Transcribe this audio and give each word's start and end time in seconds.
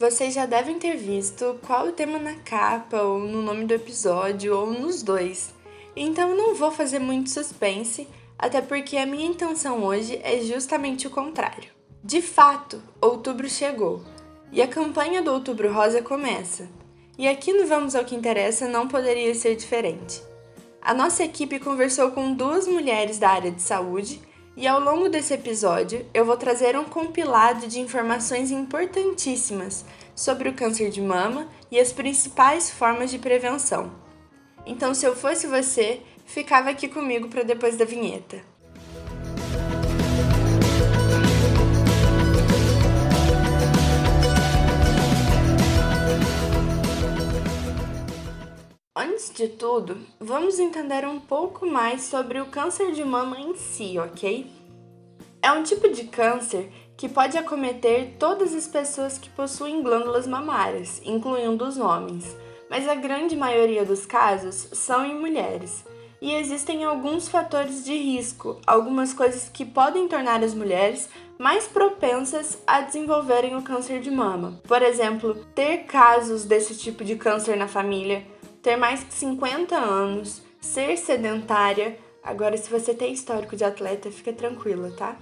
Vocês 0.00 0.32
já 0.32 0.46
devem 0.46 0.78
ter 0.78 0.96
visto 0.96 1.58
qual 1.66 1.88
o 1.88 1.92
tema 1.92 2.20
na 2.20 2.36
capa, 2.36 3.02
ou 3.02 3.18
no 3.18 3.42
nome 3.42 3.64
do 3.64 3.74
episódio, 3.74 4.56
ou 4.56 4.70
nos 4.70 5.02
dois. 5.02 5.52
Então 5.96 6.36
não 6.36 6.54
vou 6.54 6.70
fazer 6.70 7.00
muito 7.00 7.30
suspense, 7.30 8.06
até 8.38 8.60
porque 8.60 8.96
a 8.96 9.04
minha 9.04 9.26
intenção 9.26 9.82
hoje 9.82 10.20
é 10.22 10.38
justamente 10.38 11.08
o 11.08 11.10
contrário. 11.10 11.72
De 12.04 12.22
fato, 12.22 12.80
outubro 13.00 13.48
chegou 13.48 14.04
e 14.52 14.62
a 14.62 14.68
campanha 14.68 15.20
do 15.20 15.32
Outubro 15.32 15.72
Rosa 15.72 16.00
começa. 16.00 16.68
E 17.18 17.26
aqui 17.26 17.52
no 17.52 17.66
Vamos 17.66 17.96
ao 17.96 18.04
que 18.04 18.14
Interessa 18.14 18.68
não 18.68 18.86
poderia 18.86 19.34
ser 19.34 19.56
diferente. 19.56 20.22
A 20.80 20.94
nossa 20.94 21.24
equipe 21.24 21.58
conversou 21.58 22.12
com 22.12 22.32
duas 22.34 22.68
mulheres 22.68 23.18
da 23.18 23.30
área 23.30 23.50
de 23.50 23.60
saúde 23.60 24.20
e 24.58 24.66
ao 24.66 24.80
longo 24.80 25.08
desse 25.08 25.32
episódio 25.32 26.04
eu 26.12 26.24
vou 26.24 26.36
trazer 26.36 26.76
um 26.76 26.84
compilado 26.84 27.68
de 27.68 27.78
informações 27.78 28.50
importantíssimas 28.50 29.84
sobre 30.16 30.48
o 30.48 30.52
câncer 30.52 30.90
de 30.90 31.00
mama 31.00 31.46
e 31.70 31.78
as 31.78 31.92
principais 31.92 32.68
formas 32.68 33.08
de 33.08 33.20
prevenção. 33.20 33.92
Então, 34.66 34.92
se 34.92 35.06
eu 35.06 35.14
fosse 35.14 35.46
você, 35.46 36.00
ficava 36.26 36.70
aqui 36.70 36.88
comigo 36.88 37.28
para 37.28 37.44
depois 37.44 37.76
da 37.76 37.84
vinheta. 37.84 38.42
Antes 49.00 49.30
de 49.32 49.46
tudo, 49.46 49.96
vamos 50.18 50.58
entender 50.58 51.06
um 51.06 51.20
pouco 51.20 51.64
mais 51.64 52.02
sobre 52.02 52.40
o 52.40 52.46
câncer 52.46 52.90
de 52.90 53.04
mama 53.04 53.38
em 53.38 53.54
si, 53.54 53.96
ok? 53.96 54.44
É 55.40 55.52
um 55.52 55.62
tipo 55.62 55.88
de 55.88 56.02
câncer 56.02 56.68
que 56.96 57.08
pode 57.08 57.38
acometer 57.38 58.16
todas 58.18 58.52
as 58.52 58.66
pessoas 58.66 59.16
que 59.16 59.30
possuem 59.30 59.84
glândulas 59.84 60.26
mamárias, 60.26 61.00
incluindo 61.04 61.64
os 61.64 61.78
homens, 61.78 62.36
mas 62.68 62.88
a 62.88 62.96
grande 62.96 63.36
maioria 63.36 63.84
dos 63.84 64.04
casos 64.04 64.68
são 64.72 65.06
em 65.06 65.14
mulheres. 65.14 65.84
E 66.20 66.34
existem 66.34 66.82
alguns 66.82 67.28
fatores 67.28 67.84
de 67.84 67.96
risco, 67.96 68.60
algumas 68.66 69.14
coisas 69.14 69.48
que 69.48 69.64
podem 69.64 70.08
tornar 70.08 70.42
as 70.42 70.54
mulheres 70.54 71.08
mais 71.38 71.68
propensas 71.68 72.60
a 72.66 72.80
desenvolverem 72.80 73.54
o 73.54 73.62
câncer 73.62 74.00
de 74.00 74.10
mama. 74.10 74.60
Por 74.66 74.82
exemplo, 74.82 75.36
ter 75.54 75.84
casos 75.84 76.44
desse 76.44 76.76
tipo 76.76 77.04
de 77.04 77.14
câncer 77.14 77.56
na 77.56 77.68
família 77.68 78.26
ter 78.68 78.76
mais 78.76 79.02
de 79.02 79.14
50 79.14 79.74
anos, 79.74 80.42
ser 80.60 80.98
sedentária. 80.98 81.98
Agora, 82.22 82.54
se 82.54 82.68
você 82.68 82.92
tem 82.92 83.14
histórico 83.14 83.56
de 83.56 83.64
atleta, 83.64 84.10
fica 84.10 84.30
tranquila, 84.30 84.90
tá? 84.90 85.16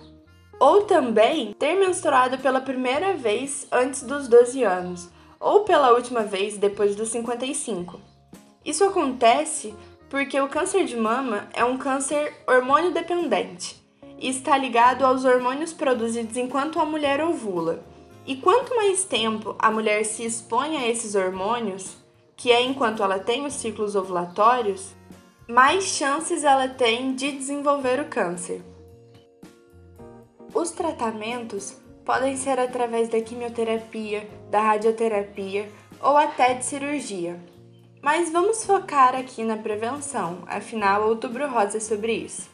Ou 0.58 0.82
também 0.82 1.54
ter 1.56 1.76
menstruado 1.76 2.38
pela 2.38 2.60
primeira 2.60 3.14
vez 3.14 3.68
antes 3.70 4.02
dos 4.02 4.26
12 4.26 4.64
anos, 4.64 5.08
ou 5.38 5.60
pela 5.60 5.92
última 5.92 6.22
vez 6.22 6.58
depois 6.58 6.96
dos 6.96 7.08
55. 7.10 8.00
Isso 8.64 8.82
acontece 8.82 9.72
porque 10.10 10.40
o 10.40 10.48
câncer 10.48 10.84
de 10.84 10.96
mama 10.96 11.48
é 11.52 11.64
um 11.64 11.78
câncer 11.78 12.34
hormônio 12.48 12.90
dependente 12.90 13.80
e 14.18 14.28
está 14.28 14.58
ligado 14.58 15.06
aos 15.06 15.24
hormônios 15.24 15.72
produzidos 15.72 16.36
enquanto 16.36 16.80
a 16.80 16.84
mulher 16.84 17.20
ovula. 17.20 17.84
E 18.26 18.34
quanto 18.34 18.74
mais 18.74 19.04
tempo 19.04 19.54
a 19.56 19.70
mulher 19.70 20.04
se 20.04 20.24
expõe 20.24 20.76
a 20.78 20.88
esses 20.88 21.14
hormônios, 21.14 22.04
que 22.36 22.52
é 22.52 22.62
enquanto 22.62 23.02
ela 23.02 23.18
tem 23.18 23.46
os 23.46 23.54
ciclos 23.54 23.96
ovulatórios, 23.96 24.94
mais 25.48 25.84
chances 25.84 26.44
ela 26.44 26.68
tem 26.68 27.14
de 27.14 27.32
desenvolver 27.32 28.00
o 28.00 28.08
câncer. 28.08 28.62
Os 30.52 30.70
tratamentos 30.70 31.76
podem 32.04 32.36
ser 32.36 32.58
através 32.58 33.08
da 33.08 33.20
quimioterapia, 33.20 34.28
da 34.50 34.60
radioterapia 34.60 35.68
ou 36.00 36.16
até 36.16 36.54
de 36.54 36.64
cirurgia. 36.64 37.40
Mas 38.02 38.30
vamos 38.30 38.64
focar 38.64 39.16
aqui 39.16 39.42
na 39.42 39.56
prevenção, 39.56 40.44
afinal, 40.46 41.08
Outubro 41.08 41.48
Rosa 41.48 41.78
é 41.78 41.80
sobre 41.80 42.12
isso. 42.12 42.48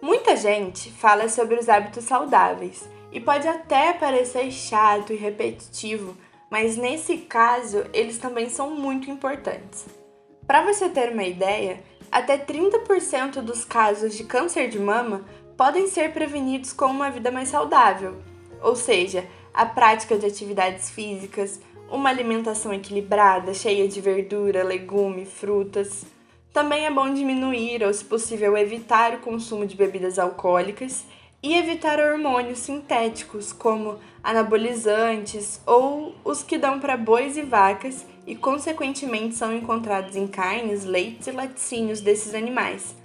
Muita 0.00 0.36
gente 0.36 0.92
fala 0.92 1.28
sobre 1.28 1.56
os 1.56 1.68
hábitos 1.68 2.04
saudáveis 2.04 2.88
e 3.10 3.18
pode 3.18 3.48
até 3.48 3.92
parecer 3.92 4.50
chato 4.50 5.12
e 5.12 5.16
repetitivo 5.16 6.16
mas 6.50 6.76
nesse 6.76 7.18
caso 7.18 7.84
eles 7.92 8.18
também 8.18 8.48
são 8.48 8.70
muito 8.70 9.10
importantes. 9.10 9.86
Para 10.46 10.64
você 10.64 10.88
ter 10.88 11.12
uma 11.12 11.24
ideia, 11.24 11.82
até 12.12 12.38
30% 12.38 13.40
dos 13.40 13.64
casos 13.64 14.16
de 14.16 14.24
câncer 14.24 14.68
de 14.68 14.78
mama 14.78 15.24
podem 15.56 15.86
ser 15.86 16.12
prevenidos 16.12 16.72
com 16.72 16.86
uma 16.86 17.10
vida 17.10 17.30
mais 17.30 17.48
saudável, 17.48 18.16
ou 18.62 18.76
seja, 18.76 19.26
a 19.52 19.64
prática 19.64 20.18
de 20.18 20.26
atividades 20.26 20.90
físicas, 20.90 21.60
uma 21.90 22.10
alimentação 22.10 22.72
equilibrada, 22.72 23.54
cheia 23.54 23.86
de 23.86 24.00
verdura, 24.00 24.64
legume, 24.64 25.24
frutas. 25.24 26.04
Também 26.52 26.86
é 26.86 26.90
bom 26.90 27.12
diminuir 27.12 27.82
ou, 27.84 27.92
se 27.92 28.04
possível, 28.04 28.56
evitar 28.56 29.14
o 29.14 29.18
consumo 29.18 29.66
de 29.66 29.76
bebidas 29.76 30.18
alcoólicas 30.18 31.04
e 31.44 31.54
evitar 31.54 32.00
hormônios 32.00 32.60
sintéticos 32.60 33.52
como 33.52 33.98
anabolizantes 34.22 35.60
ou 35.66 36.14
os 36.24 36.42
que 36.42 36.56
dão 36.56 36.80
para 36.80 36.96
bois 36.96 37.36
e 37.36 37.42
vacas 37.42 38.06
e, 38.26 38.34
consequentemente, 38.34 39.34
são 39.34 39.54
encontrados 39.54 40.16
em 40.16 40.26
carnes, 40.26 40.86
leites 40.86 41.26
e 41.26 41.32
laticínios 41.32 42.00
desses 42.00 42.34
animais. 42.34 42.96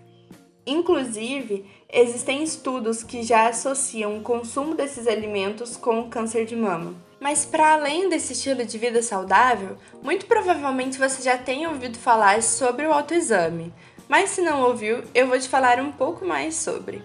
Inclusive, 0.65 1.65
existem 1.91 2.41
estudos 2.41 3.03
que 3.03 3.23
já 3.23 3.49
associam 3.49 4.17
o 4.17 4.21
consumo 4.21 4.73
desses 4.73 5.05
alimentos 5.05 5.75
com 5.75 5.99
o 5.99 6.07
câncer 6.07 6.45
de 6.45 6.55
mama. 6.55 6.95
Mas 7.19 7.43
para 7.43 7.73
além 7.73 8.07
desse 8.07 8.31
estilo 8.31 8.63
de 8.63 8.77
vida 8.77 9.03
saudável, 9.03 9.75
muito 10.01 10.25
provavelmente 10.27 10.97
você 10.97 11.21
já 11.21 11.37
tenha 11.37 11.67
ouvido 11.69 11.97
falar 11.97 12.41
sobre 12.41 12.87
o 12.87 12.93
autoexame. 12.93 13.73
Mas 14.07 14.29
se 14.29 14.41
não 14.41 14.61
ouviu, 14.61 15.03
eu 15.13 15.27
vou 15.27 15.37
te 15.37 15.49
falar 15.49 15.81
um 15.81 15.91
pouco 15.91 16.25
mais 16.25 16.55
sobre. 16.55 17.03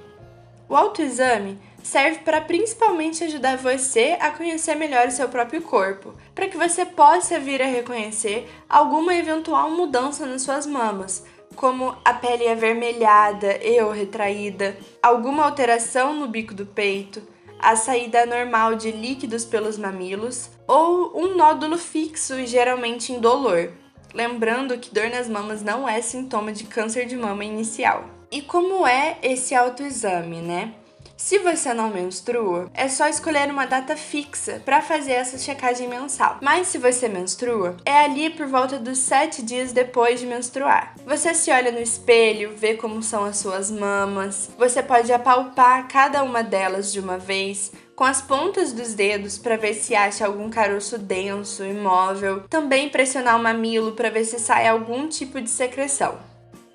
O 0.69 0.77
autoexame 0.77 1.59
serve 1.83 2.21
para 2.21 2.41
principalmente 2.41 3.23
ajudar 3.25 3.59
você 3.59 4.17
a 4.19 4.31
conhecer 4.31 4.75
melhor 4.75 5.07
o 5.07 5.11
seu 5.11 5.29
próprio 5.29 5.61
corpo, 5.61 6.15
para 6.35 6.49
que 6.49 6.57
você 6.57 6.85
possa 6.85 7.39
vir 7.39 7.61
a 7.61 7.67
reconhecer 7.67 8.49
alguma 8.69 9.15
eventual 9.15 9.71
mudança 9.71 10.25
nas 10.27 10.43
suas 10.43 10.67
mamas, 10.67 11.25
como 11.55 11.95
a 12.05 12.15
pele 12.15 12.49
avermelhada 12.49 13.59
e 13.63 13.81
ou 13.81 13.93
retraída, 13.93 14.77
alguma 15.03 15.45
alteração 15.45 16.15
no 16.15 16.27
bico 16.27 16.55
do 16.55 16.67
peito, 16.67 17.23
a 17.59 17.77
saída 17.77 18.23
anormal 18.23 18.75
de 18.75 18.91
líquidos 18.91 19.45
pelos 19.45 19.79
mamilos 19.79 20.51
ou 20.67 21.19
um 21.19 21.37
nódulo 21.37 21.79
fixo 21.79 22.39
e 22.39 22.47
geralmente 22.47 23.13
indolor. 23.13 23.71
Lembrando 24.13 24.79
que 24.79 24.95
dor 24.95 25.11
nas 25.11 25.29
mamas 25.29 25.63
não 25.63 25.89
é 25.89 26.01
sintoma 26.01 26.53
de 26.53 26.65
câncer 26.65 27.07
de 27.07 27.17
mama 27.17 27.45
inicial. 27.45 28.14
E 28.35 28.43
como 28.43 28.85
é 28.85 29.17
esse 29.23 29.55
autoexame, 29.55 30.43
né? 30.43 30.75
Se 31.17 31.39
você 31.39 31.73
não 31.73 31.89
menstrua, 31.89 32.69
é 32.75 32.89
só 32.89 33.07
escolher 33.07 33.49
uma 33.49 33.65
data 33.65 33.97
fixa 33.97 34.61
para 34.65 34.83
fazer 34.83 35.13
essa 35.13 35.39
checagem 35.39 35.87
mensal. 35.87 36.39
Mas 36.43 36.67
se 36.67 36.77
você 36.77 37.09
menstrua, 37.09 37.77
é 37.85 38.01
ali 38.01 38.31
por 38.31 38.49
volta 38.49 38.77
dos 38.77 38.99
7 38.99 39.41
dias 39.41 39.71
depois 39.71 40.19
de 40.19 40.27
menstruar. 40.27 40.97
Você 41.07 41.33
se 41.33 41.53
olha 41.53 41.71
no 41.71 41.79
espelho, 41.79 42.57
vê 42.57 42.75
como 42.75 43.05
são 43.05 43.25
as 43.25 43.37
suas 43.37 43.71
mamas, 43.71 44.51
você 44.59 44.83
pode 44.83 45.13
apalpar 45.13 45.87
cada 45.87 46.25
uma 46.25 46.43
delas 46.43 46.93
de 46.93 46.99
uma 46.99 47.17
vez, 47.17 47.71
com 47.95 48.03
as 48.03 48.21
pontas 48.21 48.73
dos 48.73 48.95
dedos 48.95 49.39
para 49.39 49.57
ver 49.57 49.75
se 49.75 49.95
acha 49.95 50.27
algum 50.27 50.51
caroço 50.51 50.99
denso, 50.99 51.65
imóvel, 51.65 52.41
também 52.51 52.89
pressionar 52.89 53.39
o 53.39 53.43
mamilo 53.45 53.93
para 53.93 54.11
ver 54.11 54.25
se 54.25 54.41
sai 54.41 54.67
algum 54.67 55.07
tipo 55.07 55.41
de 55.41 55.49
secreção. 55.49 56.34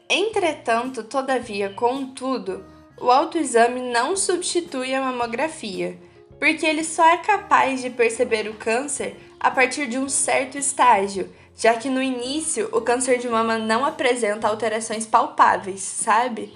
Entretanto, 0.09 1.03
todavia, 1.03 1.69
contudo, 1.69 2.65
o 2.99 3.11
autoexame 3.11 3.79
não 3.79 4.17
substitui 4.17 4.95
a 4.95 5.01
mamografia, 5.01 5.99
porque 6.39 6.65
ele 6.65 6.83
só 6.83 7.07
é 7.07 7.17
capaz 7.17 7.81
de 7.81 7.91
perceber 7.91 8.49
o 8.49 8.55
câncer 8.55 9.15
a 9.39 9.51
partir 9.51 9.85
de 9.85 9.99
um 9.99 10.09
certo 10.09 10.57
estágio, 10.57 11.29
já 11.55 11.75
que 11.75 11.89
no 11.89 12.01
início 12.01 12.69
o 12.71 12.81
câncer 12.81 13.19
de 13.19 13.29
mama 13.29 13.59
não 13.59 13.85
apresenta 13.85 14.47
alterações 14.47 15.05
palpáveis, 15.05 15.81
sabe? 15.81 16.51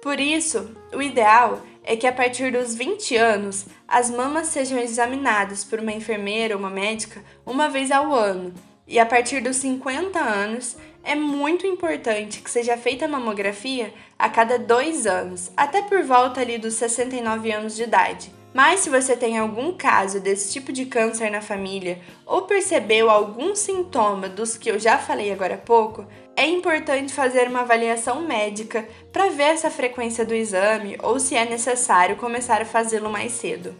Por 0.00 0.20
isso, 0.20 0.70
o 0.92 1.02
ideal 1.02 1.62
é 1.82 1.96
que 1.96 2.06
a 2.06 2.12
partir 2.12 2.52
dos 2.52 2.76
20 2.76 3.16
anos 3.16 3.66
as 3.88 4.08
mamas 4.08 4.46
sejam 4.48 4.78
examinadas 4.78 5.64
por 5.64 5.80
uma 5.80 5.92
enfermeira 5.92 6.54
ou 6.54 6.60
uma 6.60 6.70
médica 6.70 7.24
uma 7.44 7.68
vez 7.68 7.90
ao 7.90 8.14
ano, 8.14 8.54
e 8.86 8.98
a 8.98 9.06
partir 9.06 9.40
dos 9.40 9.56
50 9.56 10.18
anos 10.18 10.76
é 11.02 11.14
muito 11.14 11.66
importante 11.66 12.40
que 12.40 12.50
seja 12.50 12.76
feita 12.76 13.04
a 13.04 13.08
mamografia 13.08 13.92
a 14.18 14.28
cada 14.28 14.58
dois 14.58 15.06
anos, 15.06 15.50
até 15.56 15.82
por 15.82 16.02
volta 16.02 16.40
ali 16.40 16.58
dos 16.58 16.74
69 16.74 17.52
anos 17.52 17.76
de 17.76 17.82
idade. 17.82 18.32
Mas 18.54 18.80
se 18.80 18.88
você 18.88 19.16
tem 19.16 19.36
algum 19.36 19.72
caso 19.76 20.20
desse 20.20 20.52
tipo 20.52 20.72
de 20.72 20.86
câncer 20.86 21.28
na 21.28 21.40
família 21.40 21.98
ou 22.24 22.42
percebeu 22.42 23.10
algum 23.10 23.54
sintoma 23.54 24.28
dos 24.28 24.56
que 24.56 24.70
eu 24.70 24.78
já 24.78 24.96
falei 24.96 25.32
agora 25.32 25.56
há 25.56 25.58
pouco, 25.58 26.06
é 26.36 26.46
importante 26.46 27.12
fazer 27.12 27.48
uma 27.48 27.62
avaliação 27.62 28.22
médica 28.22 28.88
para 29.12 29.28
ver 29.28 29.54
essa 29.54 29.70
frequência 29.70 30.24
do 30.24 30.34
exame 30.34 30.96
ou 31.02 31.18
se 31.18 31.34
é 31.34 31.44
necessário 31.44 32.16
começar 32.16 32.62
a 32.62 32.66
fazê-lo 32.66 33.10
mais 33.10 33.32
cedo. 33.32 33.74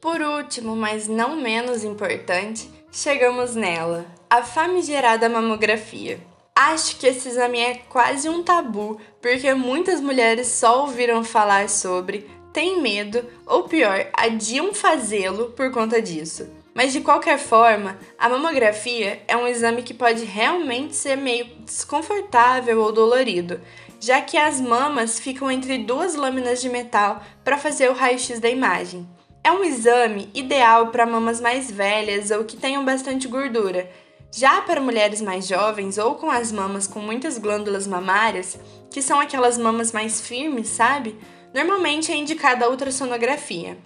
Por 0.00 0.22
último, 0.22 0.74
mas 0.74 1.06
não 1.06 1.36
menos 1.36 1.84
importante, 1.84 2.70
chegamos 2.90 3.54
nela, 3.54 4.06
a 4.30 4.44
famigerada 4.44 5.28
mamografia. 5.28 6.20
Acho 6.54 6.96
que 6.98 7.06
esse 7.08 7.28
exame 7.28 7.58
é 7.58 7.74
quase 7.88 8.28
um 8.28 8.44
tabu, 8.44 9.00
porque 9.20 9.52
muitas 9.54 10.00
mulheres 10.00 10.46
só 10.46 10.82
ouviram 10.82 11.24
falar 11.24 11.68
sobre, 11.68 12.30
têm 12.52 12.80
medo 12.80 13.24
ou 13.44 13.64
pior, 13.64 14.06
adiam 14.12 14.72
fazê-lo 14.72 15.50
por 15.50 15.72
conta 15.72 16.00
disso. 16.00 16.48
Mas 16.72 16.92
de 16.92 17.00
qualquer 17.00 17.38
forma, 17.38 17.98
a 18.16 18.28
mamografia 18.28 19.20
é 19.26 19.36
um 19.36 19.48
exame 19.48 19.82
que 19.82 19.92
pode 19.92 20.24
realmente 20.24 20.94
ser 20.94 21.16
meio 21.16 21.46
desconfortável 21.64 22.80
ou 22.80 22.92
dolorido, 22.92 23.60
já 23.98 24.20
que 24.20 24.36
as 24.36 24.60
mamas 24.60 25.18
ficam 25.18 25.50
entre 25.50 25.78
duas 25.78 26.14
lâminas 26.14 26.60
de 26.60 26.68
metal 26.68 27.20
para 27.42 27.58
fazer 27.58 27.90
o 27.90 27.94
raio-x 27.94 28.38
da 28.38 28.48
imagem. 28.48 29.08
É 29.42 29.50
um 29.50 29.64
exame 29.64 30.30
ideal 30.32 30.88
para 30.88 31.04
mamas 31.04 31.40
mais 31.40 31.68
velhas 31.68 32.30
ou 32.30 32.44
que 32.44 32.56
tenham 32.56 32.84
bastante 32.84 33.26
gordura. 33.26 33.90
Já 34.32 34.62
para 34.62 34.80
mulheres 34.80 35.20
mais 35.20 35.46
jovens 35.46 35.98
ou 35.98 36.14
com 36.14 36.30
as 36.30 36.52
mamas 36.52 36.86
com 36.86 37.00
muitas 37.00 37.36
glândulas 37.36 37.86
mamárias, 37.86 38.56
que 38.90 39.02
são 39.02 39.18
aquelas 39.18 39.58
mamas 39.58 39.90
mais 39.90 40.20
firmes, 40.20 40.68
sabe? 40.68 41.18
Normalmente 41.52 42.12
é 42.12 42.16
indicada 42.16 42.64
a 42.64 42.68
ultrassonografia. 42.68 43.76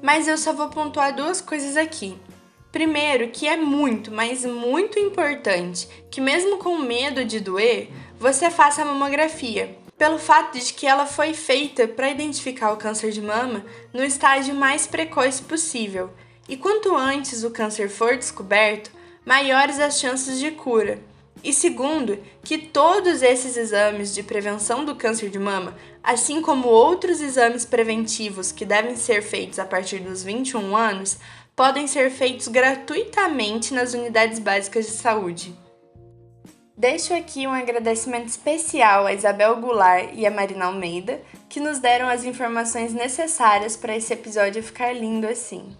Mas 0.00 0.28
eu 0.28 0.38
só 0.38 0.52
vou 0.52 0.68
pontuar 0.68 1.14
duas 1.14 1.40
coisas 1.40 1.76
aqui. 1.76 2.16
Primeiro, 2.70 3.30
que 3.30 3.48
é 3.48 3.56
muito, 3.56 4.12
mas 4.12 4.44
muito 4.44 5.00
importante 5.00 5.88
que, 6.10 6.20
mesmo 6.20 6.58
com 6.58 6.78
medo 6.78 7.24
de 7.24 7.40
doer, 7.40 7.88
você 8.20 8.50
faça 8.50 8.82
a 8.82 8.84
mamografia, 8.84 9.76
pelo 9.96 10.18
fato 10.18 10.56
de 10.56 10.72
que 10.74 10.86
ela 10.86 11.06
foi 11.06 11.34
feita 11.34 11.88
para 11.88 12.10
identificar 12.10 12.70
o 12.70 12.76
câncer 12.76 13.10
de 13.10 13.20
mama 13.20 13.64
no 13.92 14.04
estágio 14.04 14.54
mais 14.54 14.86
precoce 14.86 15.42
possível, 15.42 16.10
e 16.48 16.56
quanto 16.56 16.94
antes 16.94 17.42
o 17.42 17.50
câncer 17.50 17.88
for 17.88 18.16
descoberto, 18.16 18.92
maiores 19.28 19.78
as 19.78 20.00
chances 20.00 20.40
de 20.40 20.50
cura. 20.52 20.98
E 21.44 21.52
segundo, 21.52 22.18
que 22.42 22.56
todos 22.56 23.20
esses 23.20 23.58
exames 23.58 24.14
de 24.14 24.22
prevenção 24.22 24.86
do 24.86 24.96
câncer 24.96 25.28
de 25.28 25.38
mama, 25.38 25.76
assim 26.02 26.40
como 26.40 26.66
outros 26.66 27.20
exames 27.20 27.66
preventivos 27.66 28.50
que 28.50 28.64
devem 28.64 28.96
ser 28.96 29.20
feitos 29.20 29.58
a 29.58 29.66
partir 29.66 29.98
dos 29.98 30.24
21 30.24 30.74
anos, 30.74 31.18
podem 31.54 31.86
ser 31.86 32.10
feitos 32.10 32.48
gratuitamente 32.48 33.74
nas 33.74 33.92
unidades 33.92 34.38
básicas 34.38 34.86
de 34.86 34.92
saúde. 34.92 35.54
Deixo 36.74 37.12
aqui 37.12 37.46
um 37.46 37.52
agradecimento 37.52 38.28
especial 38.28 39.04
a 39.04 39.12
Isabel 39.12 39.56
Goulart 39.56 40.08
e 40.14 40.26
a 40.26 40.30
Marina 40.30 40.64
Almeida, 40.64 41.20
que 41.50 41.60
nos 41.60 41.80
deram 41.80 42.08
as 42.08 42.24
informações 42.24 42.94
necessárias 42.94 43.76
para 43.76 43.94
esse 43.94 44.10
episódio 44.10 44.62
ficar 44.62 44.94
lindo 44.94 45.26
assim. 45.26 45.76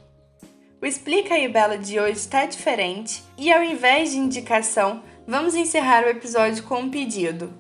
O 0.81 0.87
Explica 0.87 1.35
aí 1.35 1.49
Bela 1.49 1.77
de 1.77 1.99
hoje 1.99 2.19
está 2.19 2.47
diferente 2.47 3.25
e, 3.37 3.53
ao 3.53 3.65
invés 3.65 4.13
de 4.13 4.19
indicação, 4.19 5.03
vamos 5.27 5.57
encerrar 5.57 6.05
o 6.05 6.09
episódio 6.09 6.63
com 6.63 6.79
um 6.79 6.91
pedido. 6.91 7.53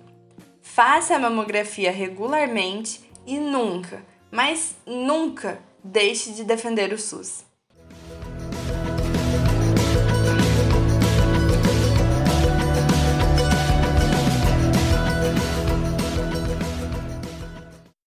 Faça 0.62 1.16
a 1.16 1.18
mamografia 1.18 1.90
regularmente 1.90 3.00
e 3.26 3.36
nunca, 3.38 4.04
mas 4.30 4.76
nunca, 4.86 5.58
deixe 5.82 6.30
de 6.30 6.44
defender 6.44 6.92
o 6.92 6.98
SUS. 6.98 7.47